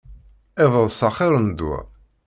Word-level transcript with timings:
Iḍes 0.63 0.99
axir 1.07 1.33
n 1.39 1.47
ddwa. 1.51 1.79